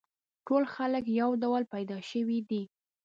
ټول 0.47 0.63
خلک 0.75 1.03
یو 1.21 1.29
ډول 1.43 1.63
پیدا 1.73 1.97
شوي 2.11 2.39
دي. 2.49 2.61